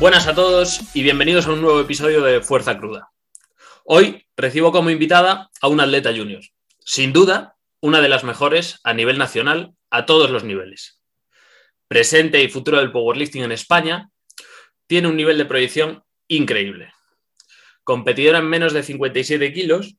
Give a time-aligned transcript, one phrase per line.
[0.00, 3.10] Buenas a todos y bienvenidos a un nuevo episodio de Fuerza Cruda.
[3.84, 6.40] Hoy recibo como invitada a un atleta junior,
[6.78, 11.02] sin duda una de las mejores a nivel nacional a todos los niveles.
[11.88, 14.08] Presente y futuro del powerlifting en España,
[14.86, 16.92] tiene un nivel de proyección increíble.
[17.82, 19.96] Competidora en menos de 57 kilos,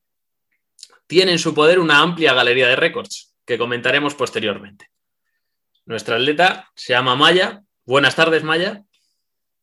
[1.07, 4.91] tiene en su poder una amplia galería de récords que comentaremos posteriormente.
[5.85, 7.63] Nuestra atleta se llama Maya.
[7.83, 8.85] Buenas tardes, Maya.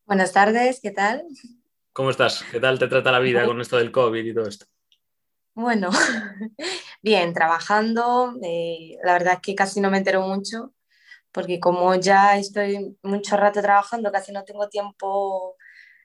[0.06, 1.24] Buenas tardes, ¿qué tal?
[1.92, 2.44] ¿Cómo estás?
[2.52, 4.66] ¿Qué tal te trata la vida con esto del COVID y todo esto?
[5.52, 5.90] Bueno,
[7.02, 8.36] bien, trabajando.
[8.40, 10.72] Eh, la verdad es que casi no me entero mucho,
[11.32, 15.56] porque como ya estoy mucho rato trabajando, casi no tengo tiempo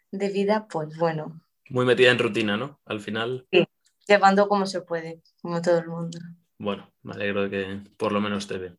[0.09, 1.39] de vida, pues bueno.
[1.69, 2.81] Muy metida en rutina, ¿no?
[2.85, 3.45] Al final.
[3.51, 3.63] Sí,
[4.07, 6.17] llevando como se puede, como todo el mundo.
[6.57, 8.75] Bueno, me alegro de que por lo menos esté bien.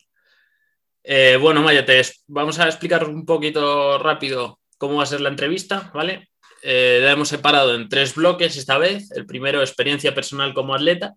[1.04, 5.28] Eh, bueno, Maya, te vamos a explicar un poquito rápido cómo va a ser la
[5.28, 6.30] entrevista, ¿vale?
[6.60, 9.12] Eh, la hemos separado en tres bloques esta vez.
[9.12, 11.14] El primero, experiencia personal como atleta.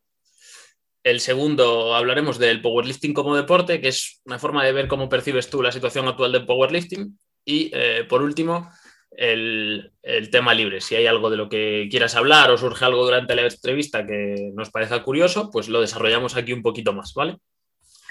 [1.03, 5.49] El segundo, hablaremos del powerlifting como deporte, que es una forma de ver cómo percibes
[5.49, 7.17] tú la situación actual del powerlifting.
[7.43, 8.69] Y eh, por último,
[9.09, 9.91] el,
[10.31, 10.79] tema libre.
[10.79, 14.51] Si hay algo de lo que quieras hablar o surge algo durante la entrevista que
[14.53, 17.37] nos parezca curioso, pues lo desarrollamos aquí un poquito más, ¿vale?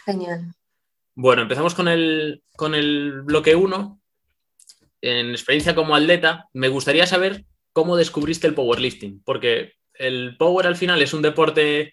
[0.04, 0.52] Genial.
[1.14, 4.00] Bueno, empezamos con el, con el bloque 1,
[5.04, 10.76] en experiencia como atleta, me gustaría saber cómo descubriste el powerlifting, porque el power al
[10.76, 11.92] final es un deporte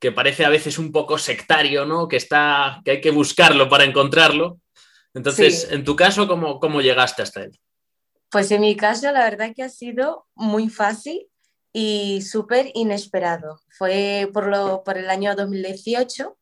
[0.00, 2.08] que parece a veces un poco sectario, ¿no?
[2.08, 4.58] Que, está, que hay que buscarlo para encontrarlo.
[5.14, 7.60] Entonces, en tu caso, ¿cómo, ¿cómo llegaste hasta él?
[8.28, 11.28] Pues en mi caso, la verdad que ha sido muy fácil
[11.72, 13.60] y súper inesperado.
[13.68, 16.36] Fue por, lo, por el año 2018.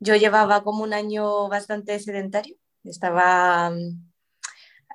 [0.00, 2.56] Yo llevaba como un año bastante sedentario.
[2.84, 4.11] Estaba mm,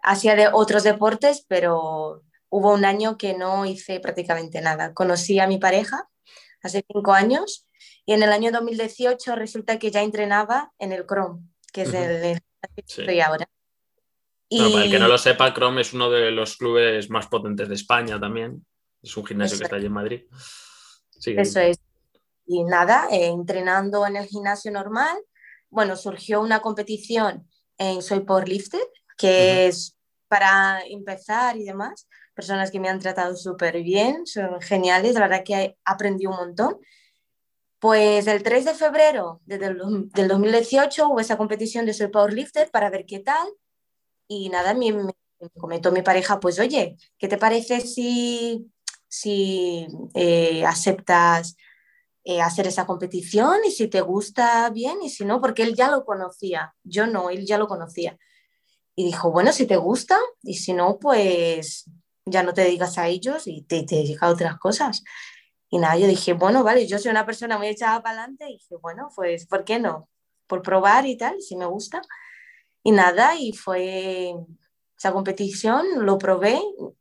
[0.07, 4.94] hacía de otros deportes, pero hubo un año que no hice prácticamente nada.
[4.94, 6.07] Conocí a mi pareja
[6.62, 7.68] hace cinco años
[8.06, 11.41] y en el año 2018 resulta que ya entrenaba en el Chrome,
[11.73, 12.40] que es el,
[12.75, 13.50] que estoy ahora.
[14.50, 14.72] Y...
[14.72, 17.75] para el que no lo sepa, Chrome es uno de los clubes más potentes de
[17.75, 18.66] España también.
[19.01, 20.22] Es un gimnasio que está allí en Madrid.
[21.25, 21.78] Eso es.
[22.45, 25.18] Y nada, eh, entrenando en el gimnasio normal,
[25.69, 27.45] bueno, surgió una competición
[27.78, 28.81] en Soy Powerlifter,
[29.18, 29.96] que es
[30.27, 32.07] para empezar y demás.
[32.33, 36.77] Personas que me han tratado súper bien, son geniales, la verdad que aprendí un montón.
[37.79, 43.05] Pues el 3 de febrero del, 2018 hubo esa competición de Soy Powerlifter para ver
[43.05, 43.47] qué tal.
[44.27, 45.13] Y nada, me, me,
[45.57, 48.71] comentó mi pareja, pues oye, ¿qué te parece si,
[49.07, 51.55] si eh, aceptas
[52.29, 55.89] eh, hacer esa competición y si te gusta bien y si no, porque él ya
[55.89, 58.17] lo conocía, yo no, él ya lo conocía.
[58.99, 61.85] Y dijo, bueno, si te gusta y si no, pues
[62.25, 65.03] ya no te digas a ellos y te, te a otras cosas.
[65.69, 68.53] Y nada, yo dije, bueno, vale, yo soy una persona muy echada para adelante y
[68.53, 70.09] dije, bueno, pues, ¿por qué no?
[70.47, 72.01] Por probar y tal, si me gusta.
[72.81, 74.33] Y nada, y fue
[74.97, 76.59] esa competición, lo probé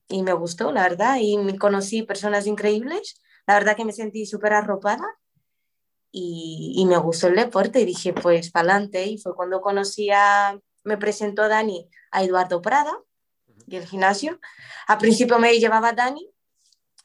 [0.09, 4.53] y me gustó, la verdad, y conocí personas increíbles, la verdad que me sentí súper
[4.53, 5.07] arropada
[6.13, 9.07] y, y, me gustó el deporte y dije, pues, para adelante.
[9.07, 12.97] Y fue cuando conocí a, me presentó Dani a Eduardo Prada
[13.67, 14.41] y el gimnasio.
[14.87, 16.31] Al principio me llevaba Dani,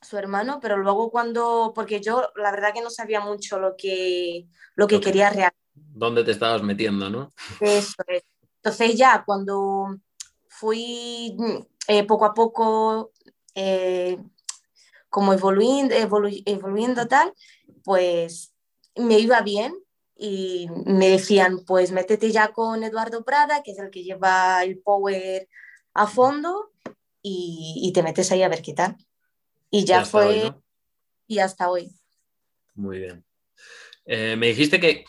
[0.01, 4.47] su hermano, pero luego cuando, porque yo la verdad que no sabía mucho lo que,
[4.75, 5.55] lo que quería realizar.
[5.73, 7.33] ¿Dónde te estabas metiendo, no?
[7.59, 8.23] Eso es.
[8.57, 9.97] Entonces ya cuando
[10.47, 11.35] fui
[11.87, 13.11] eh, poco a poco
[13.55, 14.19] eh,
[15.09, 17.33] como evoluyendo, evoluyendo tal,
[17.83, 18.53] pues
[18.95, 19.73] me iba bien
[20.23, 24.77] y me decían, pues métete ya con Eduardo Prada, que es el que lleva el
[24.77, 25.49] Power
[25.95, 26.71] a fondo,
[27.23, 28.95] y, te metes ahí a ver qué tal.
[29.71, 30.53] Y ya, fue,
[31.25, 31.91] y hasta hoy.
[32.75, 33.25] Muy bien.
[34.05, 35.05] Eh, me dijiste que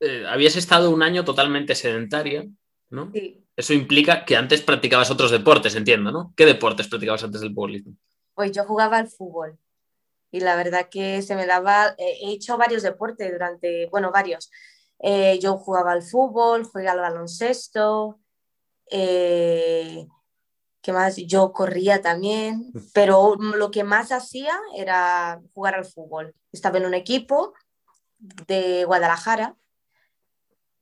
[0.00, 2.44] eh, habías estado un año totalmente sedentaria,
[2.90, 3.12] ¿no?
[3.12, 3.40] Sí.
[3.56, 6.34] Eso implica que antes practicabas otros deportes, entiendo, ¿no?
[6.36, 7.96] ¿Qué deportes practicabas antes del powerlifting?
[8.34, 9.60] Pues yo jugaba al fútbol
[10.34, 14.50] y la verdad que se me daba, he hecho varios deportes durante, bueno, varios.
[14.98, 18.18] Eh, yo jugaba al fútbol, jugué al baloncesto,
[18.90, 20.08] eh,
[20.82, 21.14] ¿qué más?
[21.18, 26.34] Yo corría también, pero lo que más hacía era jugar al fútbol.
[26.50, 27.54] Estaba en un equipo
[28.18, 29.56] de Guadalajara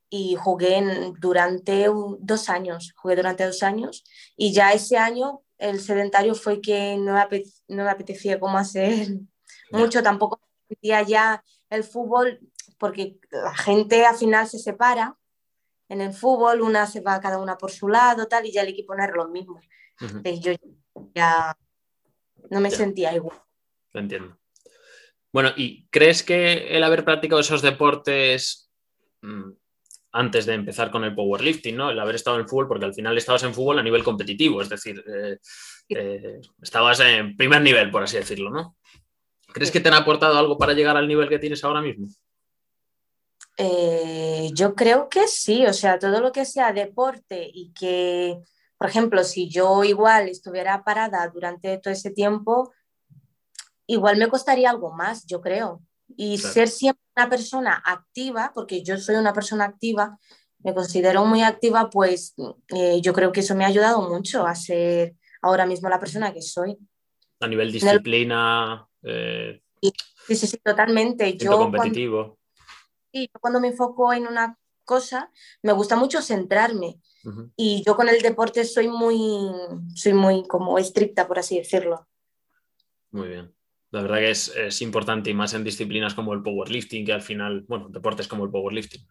[0.08, 0.82] y jugué
[1.20, 1.88] durante
[2.20, 4.02] dos años, jugué durante dos años
[4.34, 9.08] y ya ese año el sedentario fue que no me, no me apetecía cómo hacer
[9.72, 12.40] mucho, tampoco sentía ya el fútbol,
[12.78, 15.16] porque la gente al final se separa
[15.88, 18.68] en el fútbol, una se va cada una por su lado, tal, y ya el
[18.68, 19.60] equipo no era lo mismo.
[20.40, 20.52] yo
[21.14, 21.56] ya
[22.50, 23.38] no me sentía igual.
[23.92, 24.38] Lo entiendo.
[25.32, 28.70] Bueno, ¿y crees que el haber practicado esos deportes
[29.22, 29.50] mm,
[30.12, 31.90] antes de empezar con el powerlifting, ¿no?
[31.90, 34.60] El haber estado en el fútbol, porque al final estabas en fútbol a nivel competitivo,
[34.60, 35.38] es decir, eh,
[35.88, 38.76] eh, estabas en primer nivel, por así decirlo, ¿no?
[39.52, 42.08] ¿Crees que te han aportado algo para llegar al nivel que tienes ahora mismo?
[43.56, 48.38] Eh, yo creo que sí, o sea, todo lo que sea deporte y que,
[48.78, 52.72] por ejemplo, si yo igual estuviera parada durante todo ese tiempo,
[53.86, 55.82] igual me costaría algo más, yo creo.
[56.16, 60.18] Y ser siempre una persona activa, porque yo soy una persona activa,
[60.58, 62.34] me considero muy activa, pues
[62.68, 66.32] eh, yo creo que eso me ha ayudado mucho a ser ahora mismo la persona
[66.32, 66.78] que soy.
[67.40, 68.86] A nivel disciplina.
[69.02, 69.62] Eh,
[70.26, 71.36] sí, sí, sí, totalmente.
[71.36, 72.38] Yo competitivo.
[73.10, 75.30] Cuando, cuando me enfoco en una cosa,
[75.62, 77.00] me gusta mucho centrarme.
[77.56, 79.20] Y yo con el deporte soy muy,
[79.94, 82.08] soy muy como estricta, por así decirlo.
[83.12, 83.54] Muy bien.
[83.90, 87.64] La verdad que es, importante y más en disciplinas como el powerlifting, que al final,
[87.68, 89.06] bueno, deportes como el powerlifting,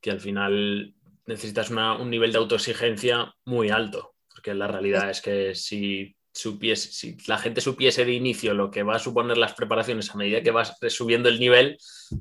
[0.00, 0.94] que al final
[1.26, 7.16] necesitas un nivel de autoexigencia muy alto, porque la realidad es que si supiese, si
[7.26, 10.50] la gente supiese de inicio lo que va a suponer las preparaciones a medida que
[10.50, 11.78] vas subiendo el nivel,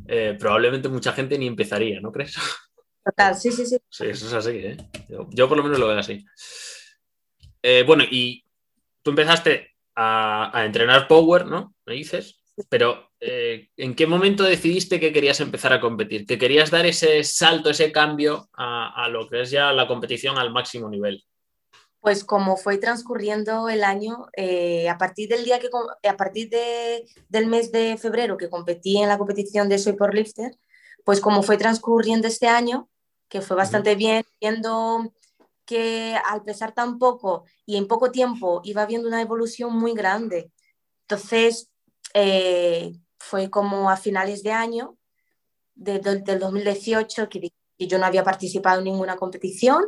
[0.08, 2.36] eh, probablemente mucha gente ni empezaría, ¿no crees?
[3.04, 3.78] Total, sí, sí, sí.
[3.90, 4.78] Sí, eso es así, ¿eh?
[5.30, 6.26] yo, por lo menos lo veo así.
[7.62, 8.44] Eh, bueno, y
[9.04, 11.76] tú empezaste a, entrenar Power, ¿no?
[11.86, 16.26] Me dices, pero ¿en qué momento decidiste que querías empezar a competir?
[16.26, 20.38] Que querías dar ese salto, ese cambio a, a lo que es ya la competición
[20.38, 21.24] al máximo nivel
[22.06, 25.70] pues como fue transcurriendo el año, eh, a partir del día que
[26.08, 26.52] a partir
[27.30, 30.56] del mes de febrero que competí en la competición de Soy por Lifter,
[31.04, 32.92] pues como fue transcurriendo este año,
[33.28, 35.16] que fue bastante bien, viendo
[35.66, 40.52] que al pesar tan poco y en poco tiempo iba viendo una evolución muy grande.
[41.08, 41.72] Entonces,
[42.14, 44.96] eh, fue como a finales de año,
[45.74, 49.86] del 2018, que yo no había participado en ninguna competición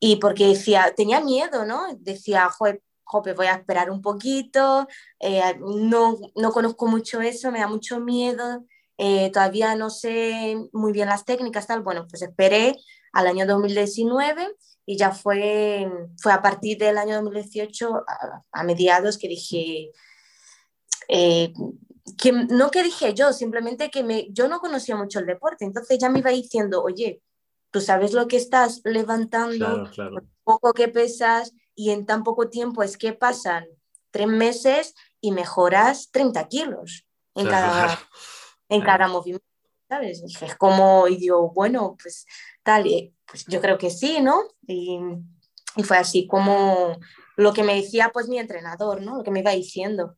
[0.00, 1.86] y porque decía, tenía miedo, ¿no?
[1.98, 2.82] Decía, joder,
[3.36, 4.86] voy a esperar un poquito,
[5.20, 8.64] eh, no, no conozco mucho eso, me da mucho miedo,
[8.98, 11.82] eh, todavía no sé muy bien las técnicas, tal.
[11.82, 12.76] Bueno, pues esperé
[13.12, 14.48] al año 2019
[14.86, 15.90] y ya fue,
[16.20, 18.04] fue a partir del año 2018,
[18.52, 19.92] a, mediados, que dije,
[21.08, 21.52] eh,
[22.16, 25.98] que, no que dije yo, simplemente que me, yo no conocía mucho el deporte, entonces
[25.98, 27.22] ya me iba diciendo, oye,
[27.70, 29.90] tú sabes lo que estás levantando,
[30.44, 33.66] poco que pesas y en tan poco tiempo es que pasan
[34.10, 37.98] tres meses y mejoras 30 kilos en, cada,
[38.68, 39.44] en cada movimiento,
[39.88, 40.22] ¿sabes?
[40.22, 42.26] es como, y yo, bueno, pues
[42.62, 42.84] tal,
[43.26, 44.42] pues yo creo que sí, ¿no?
[44.66, 44.98] Y,
[45.76, 46.98] y, fue así como
[47.36, 49.18] lo que me decía pues mi entrenador, ¿no?
[49.18, 50.16] Lo que me iba diciendo.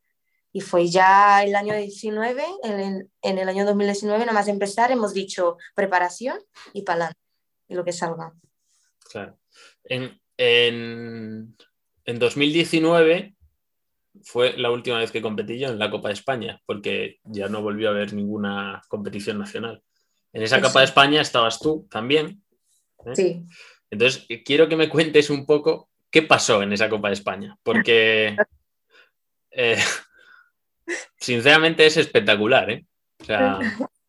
[0.52, 5.12] Y fue ya el año 19, en, en el año 2019, nada más empezar, hemos
[5.12, 6.38] dicho preparación
[6.72, 7.29] y para adelante
[7.70, 8.32] y lo que salga.
[9.10, 9.38] Claro.
[9.84, 11.56] En, en,
[12.04, 13.34] 2019
[14.22, 17.62] fue la última vez que competí yo en la Copa de España, porque ya no
[17.62, 19.82] volvió a haber ninguna competición nacional.
[20.32, 22.42] En esa Copa de España estabas tú también.
[23.06, 23.14] ¿eh?
[23.14, 23.46] Sí.
[23.90, 28.36] Entonces, quiero que me cuentes un poco qué pasó en esa Copa de España, porque
[29.52, 29.78] eh,
[31.16, 32.70] sinceramente es espectacular.
[32.70, 32.86] ¿eh?
[33.20, 33.58] O sea,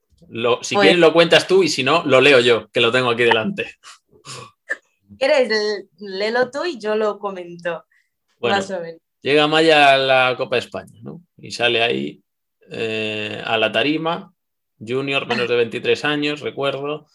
[0.61, 3.23] si quieres lo cuentas tú y si no, lo leo yo, que lo tengo aquí
[3.23, 3.75] delante.
[5.17, 5.49] ¿Quieres?
[5.99, 7.85] Léelo tú y yo lo comento.
[9.21, 11.21] Llega Maya a la Copa de España, ¿no?
[11.37, 12.23] Y sale ahí
[12.71, 14.33] eh, a la tarima,
[14.79, 17.07] junior, menos de 23 años, recuerdo,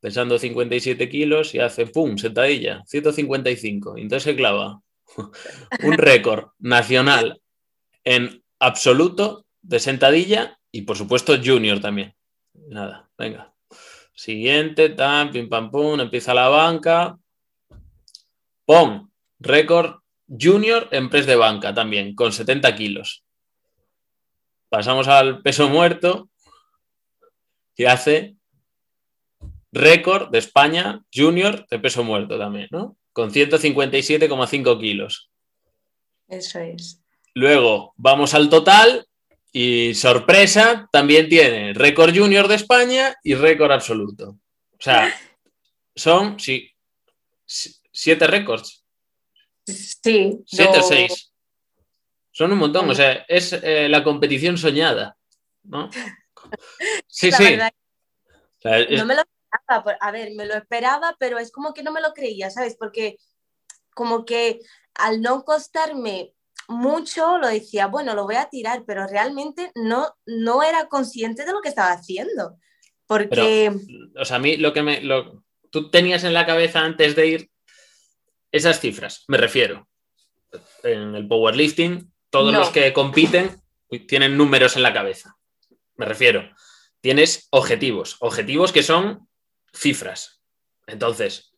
[0.00, 3.96] pesando 57 kilos y hace, ¡pum!, sentadilla, 155.
[3.96, 4.82] entonces se clava
[5.82, 7.40] un récord nacional
[8.04, 12.15] en absoluto de sentadilla y por supuesto junior también.
[12.68, 13.54] Nada, venga.
[14.14, 17.18] Siguiente, tan, pim pam pum, empieza la banca.
[18.64, 19.10] ¡Pum!
[19.38, 23.24] Récord junior en press de banca también, con 70 kilos.
[24.68, 26.30] Pasamos al peso muerto,
[27.76, 28.36] que hace
[29.70, 32.96] récord de España junior de peso muerto también, ¿no?
[33.12, 35.30] Con 157,5 kilos.
[36.28, 37.02] Eso es.
[37.34, 39.06] Luego vamos al total
[39.58, 44.38] y sorpresa, también tiene récord junior de España y récord absoluto.
[44.72, 45.10] O sea,
[45.96, 46.70] son sí,
[47.46, 48.84] siete récords.
[49.64, 50.42] Sí.
[50.44, 51.32] Siete o seis.
[52.32, 52.90] Son un montón.
[52.90, 55.16] O sea, es eh, la competición soñada.
[55.62, 55.88] ¿no?
[57.08, 57.56] Sí, sí.
[58.62, 59.96] No me lo esperaba.
[60.00, 62.76] A ver, me lo esperaba, pero es como que no me lo creía, ¿sabes?
[62.78, 63.16] Porque
[63.94, 64.60] como que
[64.94, 66.35] al no costarme
[66.68, 71.52] mucho, lo decía, bueno, lo voy a tirar, pero realmente no, no era consciente de
[71.52, 72.58] lo que estaba haciendo.
[73.06, 73.72] Porque...
[74.18, 75.00] o sea, a mí lo que me...
[75.00, 77.50] Lo, tú tenías en la cabeza antes de ir
[78.52, 79.88] esas cifras, me refiero.
[80.82, 83.60] En el powerlifting, todos los que compiten
[84.08, 85.36] tienen números en la cabeza.
[85.96, 86.48] Me refiero,
[87.00, 89.28] tienes objetivos, objetivos que son
[89.72, 90.40] cifras.
[90.86, 91.52] Entonces,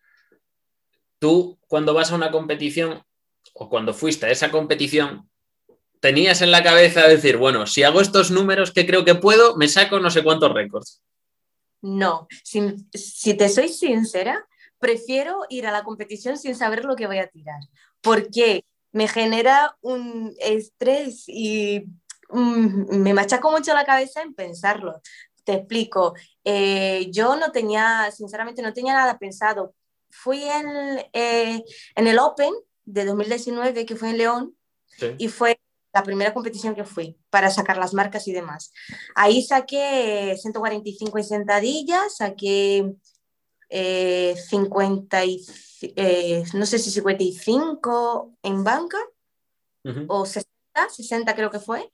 [1.18, 3.02] tú cuando vas a una competición
[3.58, 5.28] o cuando fuiste a esa competición,
[6.00, 9.68] tenías en la cabeza decir, bueno, si hago estos números que creo que puedo, me
[9.68, 11.02] saco no sé cuántos récords.
[11.82, 14.46] No, si, te soy sincera,
[14.78, 17.60] prefiero ir a la competición sin saber lo que voy a tirar,
[18.00, 21.84] porque me genera un estrés y
[22.30, 25.00] me machaco mucho la cabeza en pensarlo.
[25.42, 29.74] Te explico, eh, yo no tenía, sinceramente, no tenía nada pensado.
[30.10, 31.62] Fui en, eh,
[31.94, 32.52] en el Open
[32.88, 34.56] de 2019, que fue en León,
[35.18, 35.60] y fue
[35.92, 38.72] la primera competición que fui para sacar las marcas y demás.
[39.14, 42.94] Ahí saqué 145 en sentadillas, saqué
[43.70, 45.40] 50 eh,
[45.96, 48.98] eh, no sé si 55 en banca
[50.08, 50.50] o 60,
[50.88, 51.90] 60 creo que fue.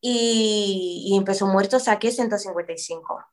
[0.00, 3.24] Y, y en peso muerto saqué 155.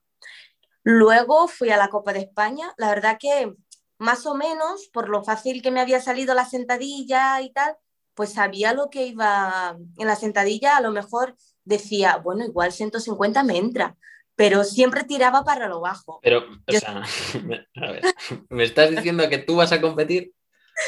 [0.83, 2.73] Luego fui a la Copa de España.
[2.77, 3.53] La verdad que
[4.01, 7.75] más o menos, por lo fácil que me había salido la sentadilla y tal,
[8.15, 13.43] pues sabía lo que iba en la sentadilla, a lo mejor decía, bueno, igual 150
[13.43, 13.95] me entra,
[14.35, 16.19] pero siempre tiraba para lo bajo.
[16.23, 17.03] Pero, o sea,
[17.75, 18.01] a ver,
[18.49, 20.33] me estás diciendo que tú vas a competir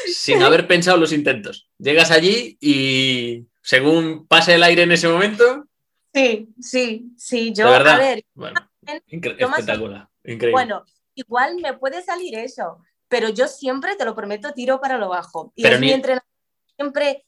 [0.06, 1.70] sin haber pensado los intentos.
[1.78, 5.68] Llegas allí y según pase el aire en ese momento.
[6.12, 8.24] Sí, sí, sí, yo, a ver.
[8.34, 10.50] Bueno, espectacular, increíble.
[10.50, 15.08] Bueno, igual me puede salir eso, pero yo siempre, te lo prometo, tiro para lo
[15.08, 15.52] bajo.
[15.54, 16.26] Y es mi entrenador
[16.76, 17.24] siempre...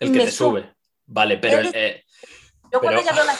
[0.00, 0.74] El que te sube.
[1.06, 1.68] Vale, pero...
[1.72, 2.04] Eh,
[2.72, 3.36] yo cuando ya veo la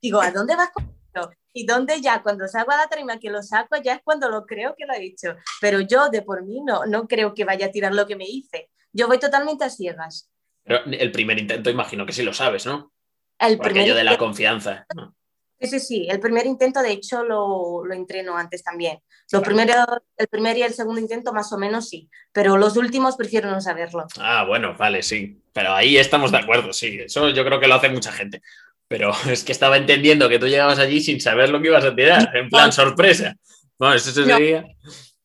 [0.00, 1.30] digo, ¿a dónde vas con esto?
[1.52, 4.44] Y dónde ya, cuando salgo a la tarima que lo saco, ya es cuando lo
[4.44, 5.36] creo que lo he dicho.
[5.60, 8.26] Pero yo, de por mí, no, no creo que vaya a tirar lo que me
[8.26, 8.70] hice.
[8.92, 10.30] Yo voy totalmente a ciegas.
[10.64, 12.92] Pero el primer intento, imagino que sí lo sabes, ¿no?
[13.38, 14.86] El Por aquello de la confianza.
[14.94, 15.14] ¿no?
[15.60, 16.06] Sí, sí, sí.
[16.08, 19.00] El primer intento, de hecho, lo, lo entreno antes también.
[19.32, 19.74] Lo primero,
[20.16, 22.08] el primer y el segundo intento, más o menos sí.
[22.32, 24.06] Pero los últimos prefiero no saberlo.
[24.18, 25.42] Ah, bueno, vale, sí.
[25.52, 27.00] Pero ahí estamos de acuerdo, sí.
[27.04, 28.40] Eso yo creo que lo hace mucha gente.
[28.86, 31.94] Pero es que estaba entendiendo que tú llegabas allí sin saber lo que ibas a
[31.94, 33.34] tirar, en plan sorpresa.
[33.78, 34.64] Bueno, eso sería.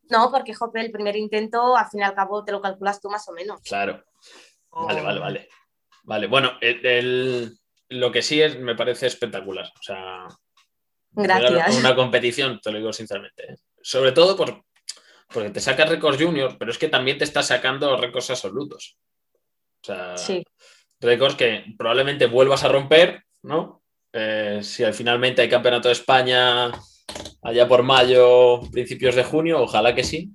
[0.10, 3.10] No, porque, jope, el primer intento, al fin y al cabo, te lo calculas tú
[3.10, 3.62] más o menos.
[3.62, 4.04] Claro.
[4.72, 5.50] Vale, vale, vale.
[6.04, 7.58] Vale, bueno, el
[7.94, 9.66] lo que sí es, me parece espectacular.
[9.66, 10.28] O sea,
[11.16, 11.78] Gracias.
[11.78, 13.54] Una competición, te lo digo sinceramente.
[13.54, 13.56] ¿eh?
[13.82, 14.64] Sobre todo por,
[15.32, 18.98] porque te sacas récords junior, pero es que también te estás sacando récords absolutos.
[19.82, 20.16] O sea,
[21.00, 23.84] récords que probablemente vuelvas a romper, ¿no?
[24.12, 26.72] Eh, si finalmente hay campeonato de España
[27.42, 30.32] allá por mayo, principios de junio, ojalá que sí.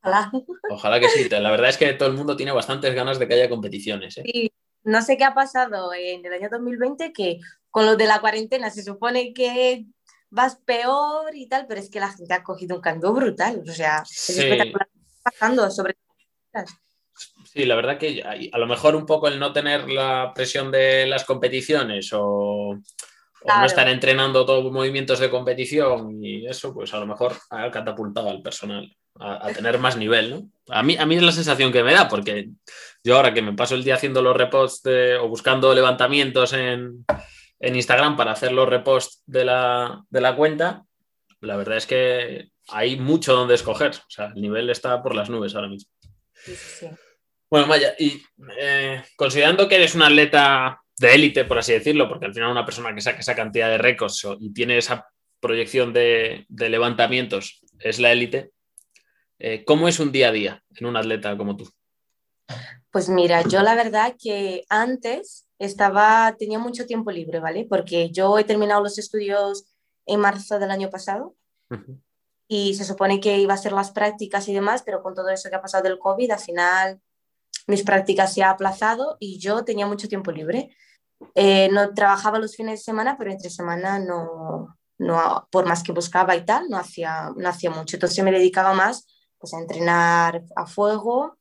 [0.00, 0.30] Ojalá.
[0.70, 1.28] Ojalá que sí.
[1.28, 4.18] La verdad es que todo el mundo tiene bastantes ganas de que haya competiciones.
[4.18, 4.22] ¿eh?
[4.24, 4.52] Sí,
[4.84, 8.70] no sé qué ha pasado en el año 2020 que con lo de la cuarentena
[8.70, 9.86] se supone que
[10.30, 13.62] vas peor y tal, pero es que la gente ha cogido un cambio brutal.
[13.68, 14.88] O sea, es espectacular
[15.22, 15.96] pasando sobre
[17.44, 21.06] Sí, la verdad que a, lo mejor un poco el no tener la presión de
[21.06, 22.76] las competiciones o,
[23.46, 28.30] no estar entrenando todos movimientos de competición y eso, pues a lo mejor ha catapultado
[28.30, 28.90] al personal
[29.20, 30.50] a, tener más nivel, ¿no?
[30.68, 32.48] A mí, a mí es la sensación que me da, porque
[33.02, 34.88] yo ahora que me paso el día haciendo los reposts
[35.20, 37.04] o buscando levantamientos en,
[37.60, 40.84] Instagram para hacer los reposts de la, cuenta,
[41.40, 43.92] la verdad es que hay mucho donde escoger.
[43.92, 45.90] O sea, el nivel está por las nubes ahora mismo.
[47.50, 48.22] Bueno, Maya, y
[48.58, 52.66] eh, considerando que eres un atleta de élite, por así decirlo, porque al final una
[52.66, 55.06] persona que saca esa cantidad de récords y tiene esa
[55.40, 58.50] proyección de, de levantamientos es la élite,
[59.46, 61.70] eh, ¿Cómo es un día a día en un atleta como tú?
[62.90, 67.66] Pues mira, yo la verdad que antes estaba, tenía mucho tiempo libre, ¿vale?
[67.68, 69.66] Porque yo he terminado los estudios
[70.06, 71.36] en marzo del año pasado
[72.48, 75.50] y se supone que iba a hacer las prácticas y demás, pero con todo eso
[75.50, 77.02] que ha pasado del COVID, al final
[77.66, 80.74] mis prácticas se han aplazado y yo tenía mucho tiempo libre.
[81.34, 85.92] Eh, no trabajaba los fines de semana, pero entre semana no, no, por más que
[85.92, 87.96] buscaba y tal, no hacía, no hacía mucho.
[87.96, 89.06] Entonces me dedicaba más
[89.44, 91.36] pues, a entrenar a fuego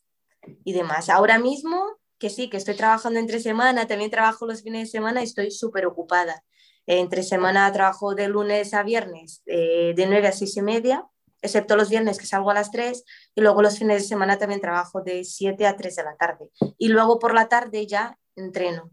[0.65, 1.09] y demás.
[1.09, 1.85] Ahora mismo,
[2.19, 5.51] que sí, que estoy trabajando entre semana, también trabajo los fines de semana y estoy
[5.51, 6.43] súper ocupada.
[6.85, 11.07] Entre semana trabajo de lunes a viernes, eh, de 9 a 6 y media,
[11.41, 13.05] excepto los viernes que salgo a las 3
[13.35, 16.49] y luego los fines de semana también trabajo de 7 a 3 de la tarde.
[16.77, 18.91] Y luego por la tarde ya entreno.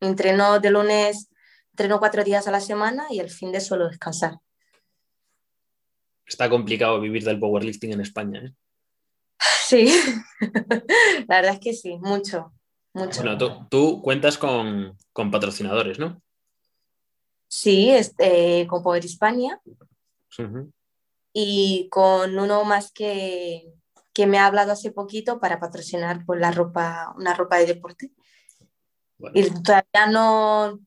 [0.00, 1.28] Entreno de lunes,
[1.70, 4.40] entreno cuatro días a la semana y el fin de suelo descansar.
[6.32, 8.40] Está complicado vivir del powerlifting en España.
[8.42, 8.54] ¿eh?
[9.66, 9.92] Sí,
[11.28, 12.54] la verdad es que sí, mucho.
[12.94, 13.22] mucho.
[13.22, 16.22] Bueno, tú, cuentas con, patrocinadores, ¿no?
[17.48, 19.60] Sí, este, con Power Hispania
[21.34, 23.70] y con uno más que,
[24.14, 28.10] que, me ha hablado hace poquito para patrocinar pues, la ropa, una ropa de deporte.
[29.34, 30.80] Y todavía no,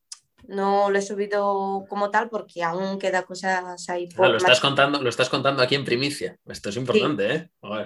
[0.47, 4.07] no lo he subido como tal porque aún queda cosas ahí.
[4.07, 6.37] Por lo, estás contando, lo estás contando aquí en primicia.
[6.45, 7.49] Esto es importante, ¿eh?
[7.61, 7.77] Oh,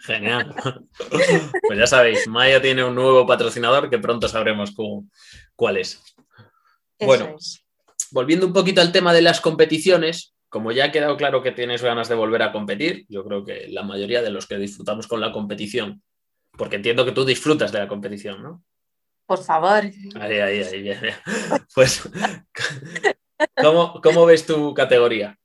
[0.00, 0.54] Genial.
[1.66, 4.74] pues ya sabéis, Maya tiene un nuevo patrocinador que pronto sabremos
[5.54, 6.02] cuál es.
[7.00, 7.36] bueno,
[8.10, 11.82] volviendo un poquito al tema de las competiciones, como ya ha quedado claro que tienes
[11.82, 15.20] ganas de volver a competir, yo creo que la mayoría de los que disfrutamos con
[15.20, 16.02] la competición,
[16.56, 18.62] porque entiendo que tú disfrutas de la competición, ¿no?
[19.26, 19.84] Por favor.
[20.20, 21.00] Ahí, ahí, ahí, bien,
[21.74, 22.08] Pues,
[23.56, 25.38] ¿cómo, ves tu categoría?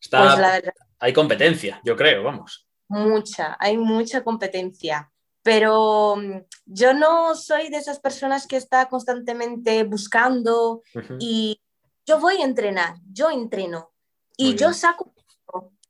[0.00, 2.68] Está, pues Hay competencia, yo creo, vamos.
[2.88, 5.12] Mucha, hay mucha competencia.
[5.42, 10.82] Pero mm, yo no soy de esas personas que está constantemente buscando
[11.18, 11.60] y
[12.06, 13.92] yo voy a entrenar, yo entreno
[14.36, 15.14] y yo saco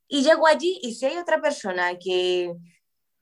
[0.07, 2.53] y llego allí y si hay otra persona que,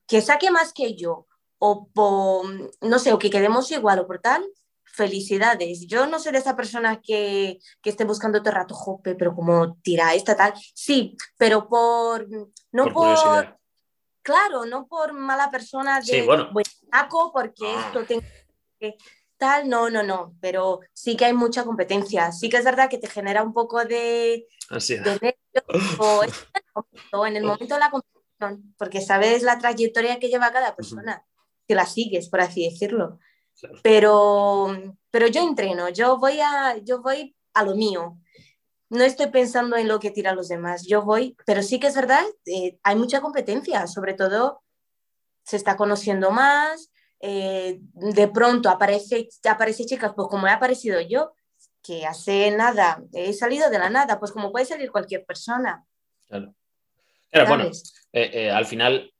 [0.07, 1.27] que saque más que yo
[1.59, 2.45] o por,
[2.81, 4.43] no sé, o que quedemos igual o por tal,
[4.83, 5.85] felicidades.
[5.87, 9.35] Yo no soy de esa persona que, que esté buscando todo el rato, jope, pero
[9.35, 10.53] como tira esta tal.
[10.73, 12.27] Sí, pero por,
[12.71, 13.59] no por,
[14.21, 16.49] claro, no por mala persona de, sí, bueno.
[16.91, 17.85] saco porque ah.
[17.85, 18.23] esto tengo
[18.79, 18.97] que
[19.37, 22.31] tal, no, no, no, pero sí que hay mucha competencia.
[22.31, 25.35] Sí que es verdad que te genera un poco de, de
[27.13, 31.25] o en el momento de la competición, porque sabes la trayectoria que lleva cada persona
[31.69, 33.19] que la sigues, por así decirlo.
[33.83, 34.75] Pero,
[35.11, 38.17] pero yo entreno, yo voy, a, yo voy a lo mío.
[38.89, 41.95] No estoy pensando en lo que tiran los demás, yo voy, pero sí que es
[41.95, 44.63] verdad, eh, hay mucha competencia, sobre todo
[45.43, 51.33] se está conociendo más, eh, de pronto aparece, aparece chicas, pues como he aparecido yo,
[51.83, 55.85] que hace nada, he salido de la nada, pues como puede salir cualquier persona.
[56.27, 56.55] Claro.
[57.47, 57.69] bueno,
[58.11, 59.13] eh, al final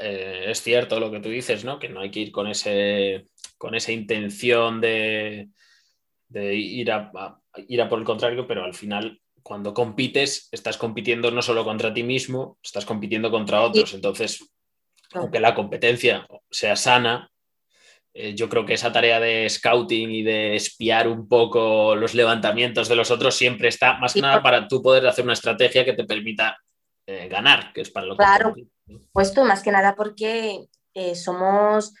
[0.00, 1.78] eh, es cierto lo que tú dices, ¿no?
[1.78, 5.48] Que no hay que ir con, ese, con esa intención de,
[6.32, 11.40] ir, a, ir a por el contrario, pero al final cuando compites, estás compitiendo no
[11.40, 13.94] solo contra ti mismo, estás compitiendo contra otros.
[13.94, 14.44] Entonces,
[15.12, 17.30] aunque la competencia sea sana,
[18.12, 22.88] eh, yo creo que esa tarea de scouting y de espiar un poco los levantamientos
[22.88, 25.92] de los otros siempre está, más que nada para tú poder hacer una estrategia que
[25.92, 26.58] te permita
[27.06, 28.18] eh, ganar, que es para lo que...
[28.18, 28.54] Claro,
[29.12, 31.94] puesto más que nada porque eh, somos,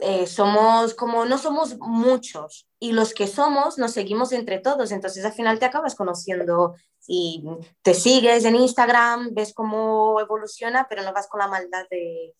[0.00, 5.24] eh, somos como, no somos muchos y los que somos nos seguimos entre todos, entonces
[5.24, 6.74] al final te acabas conociendo
[7.06, 7.44] y
[7.82, 12.34] te sigues en Instagram, ves cómo evoluciona, pero no vas con la maldad de...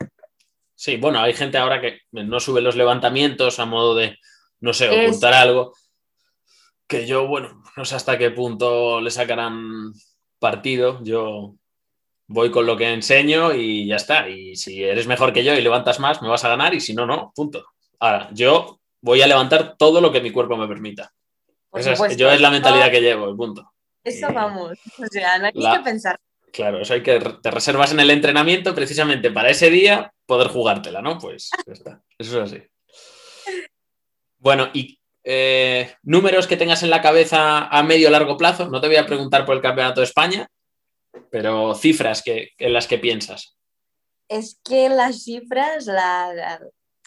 [0.75, 4.18] Sí, bueno, hay gente ahora que no sube los levantamientos a modo de,
[4.59, 5.75] no sé, ocultar algo,
[6.88, 9.92] que yo, bueno, no sé hasta qué punto le sacarán
[10.42, 10.98] partido.
[11.02, 11.55] Yo
[12.26, 14.28] voy con lo que enseño y ya está.
[14.28, 16.92] Y si eres mejor que yo y levantas más, me vas a ganar y si
[16.92, 17.64] no, no, punto.
[18.00, 21.12] Ahora, yo voy a levantar todo lo que mi cuerpo me permita.
[21.72, 23.72] es, yo es la mentalidad que llevo, el punto.
[24.05, 24.72] Eso vamos.
[24.98, 26.18] O sea, no hay que pensar.
[26.52, 31.00] Claro, eso hay que te reservas en el entrenamiento precisamente para ese día poder jugártela,
[31.00, 31.18] ¿no?
[31.18, 32.02] Pues ya está.
[32.18, 32.62] Eso es así.
[34.38, 38.68] Bueno, y eh, números que tengas en la cabeza a medio o largo plazo.
[38.68, 40.48] No te voy a preguntar por el Campeonato de España,
[41.30, 43.56] pero cifras que, en las que piensas.
[44.28, 46.61] Es que las cifras, la,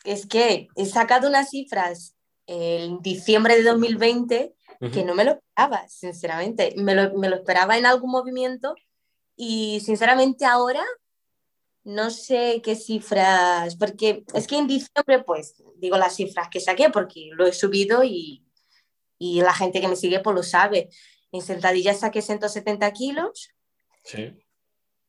[0.04, 2.15] es que he sacado unas cifras
[2.47, 4.54] en diciembre de 2020
[4.93, 6.75] que no me lo esperaba, sinceramente.
[6.78, 8.75] Me lo, me lo esperaba en algún movimiento
[9.36, 10.84] y sinceramente ahora
[11.86, 16.89] no sé qué cifras, porque es que en diciembre, pues digo las cifras que saqué
[16.89, 18.43] porque lo he subido y,
[19.19, 20.89] y la gente que me sigue pues lo sabe.
[21.32, 23.52] En sentadillas saqué 170 kilos.
[24.04, 24.36] Sí.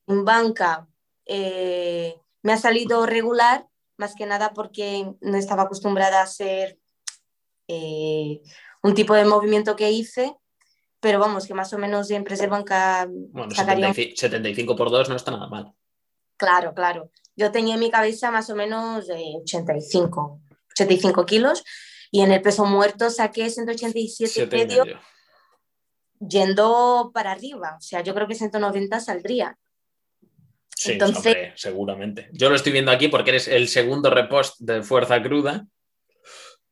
[0.06, 0.86] En banca
[1.24, 6.78] eh, me ha salido regular, más que nada porque no estaba acostumbrada a hacer
[7.68, 8.42] eh,
[8.82, 10.36] un tipo de movimiento que hice,
[11.00, 13.08] pero vamos, que más o menos en press de banca...
[13.08, 15.72] Bueno, 75 por 2 no está nada mal.
[16.36, 17.10] Claro, claro.
[17.36, 21.64] Yo tenía en mi cabeza más o menos 85, 85 kilos
[22.10, 24.84] y en el peso muerto saqué 187 y medio.
[26.18, 27.76] yendo para arriba.
[27.78, 29.58] O sea, yo creo que 190 saldría.
[30.74, 32.28] Sí, Entonces, seguramente.
[32.32, 35.66] Yo lo estoy viendo aquí porque eres el segundo repost de Fuerza Cruda.